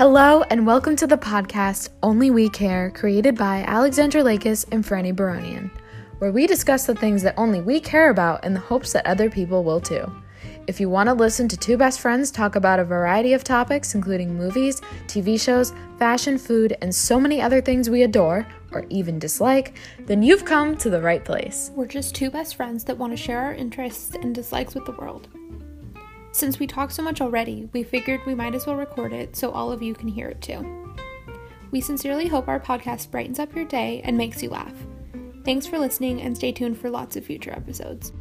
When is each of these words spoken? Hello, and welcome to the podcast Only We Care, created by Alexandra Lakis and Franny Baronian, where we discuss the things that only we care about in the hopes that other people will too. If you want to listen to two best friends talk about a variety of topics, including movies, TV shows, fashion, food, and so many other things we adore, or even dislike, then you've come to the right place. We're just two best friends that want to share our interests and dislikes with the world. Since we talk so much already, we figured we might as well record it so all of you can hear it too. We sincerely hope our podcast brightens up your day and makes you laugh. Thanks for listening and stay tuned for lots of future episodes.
Hello, 0.00 0.42
and 0.44 0.66
welcome 0.66 0.96
to 0.96 1.06
the 1.06 1.18
podcast 1.18 1.90
Only 2.02 2.30
We 2.30 2.48
Care, 2.48 2.90
created 2.90 3.36
by 3.36 3.64
Alexandra 3.64 4.22
Lakis 4.22 4.64
and 4.72 4.82
Franny 4.82 5.14
Baronian, 5.14 5.70
where 6.20 6.32
we 6.32 6.46
discuss 6.46 6.86
the 6.86 6.94
things 6.94 7.22
that 7.22 7.34
only 7.36 7.60
we 7.60 7.80
care 7.80 8.08
about 8.08 8.42
in 8.42 8.54
the 8.54 8.60
hopes 8.60 8.94
that 8.94 9.04
other 9.04 9.28
people 9.28 9.62
will 9.62 9.78
too. 9.78 10.10
If 10.66 10.80
you 10.80 10.88
want 10.88 11.10
to 11.10 11.12
listen 11.12 11.48
to 11.48 11.56
two 11.58 11.76
best 11.76 12.00
friends 12.00 12.30
talk 12.30 12.56
about 12.56 12.80
a 12.80 12.84
variety 12.84 13.34
of 13.34 13.44
topics, 13.44 13.94
including 13.94 14.34
movies, 14.34 14.80
TV 15.06 15.38
shows, 15.38 15.74
fashion, 15.98 16.38
food, 16.38 16.78
and 16.80 16.94
so 16.94 17.20
many 17.20 17.42
other 17.42 17.60
things 17.60 17.90
we 17.90 18.04
adore, 18.04 18.46
or 18.72 18.86
even 18.88 19.18
dislike, 19.18 19.76
then 20.06 20.22
you've 20.22 20.46
come 20.46 20.78
to 20.78 20.88
the 20.88 21.02
right 21.02 21.26
place. 21.26 21.72
We're 21.74 21.84
just 21.84 22.14
two 22.14 22.30
best 22.30 22.56
friends 22.56 22.84
that 22.84 22.96
want 22.96 23.12
to 23.12 23.18
share 23.18 23.40
our 23.40 23.52
interests 23.52 24.14
and 24.14 24.34
dislikes 24.34 24.74
with 24.74 24.86
the 24.86 24.92
world. 24.92 25.28
Since 26.32 26.58
we 26.58 26.66
talk 26.66 26.90
so 26.90 27.02
much 27.02 27.20
already, 27.20 27.68
we 27.72 27.82
figured 27.82 28.20
we 28.24 28.34
might 28.34 28.54
as 28.54 28.66
well 28.66 28.76
record 28.76 29.12
it 29.12 29.36
so 29.36 29.50
all 29.50 29.72
of 29.72 29.82
you 29.82 29.94
can 29.94 30.08
hear 30.08 30.28
it 30.28 30.40
too. 30.40 30.94
We 31.70 31.80
sincerely 31.80 32.28
hope 32.28 32.48
our 32.48 32.60
podcast 32.60 33.10
brightens 33.10 33.38
up 33.38 33.54
your 33.54 33.64
day 33.64 34.00
and 34.04 34.16
makes 34.16 34.42
you 34.42 34.50
laugh. 34.50 34.74
Thanks 35.44 35.66
for 35.66 35.78
listening 35.78 36.20
and 36.22 36.36
stay 36.36 36.52
tuned 36.52 36.78
for 36.78 36.90
lots 36.90 37.16
of 37.16 37.24
future 37.24 37.52
episodes. 37.52 38.12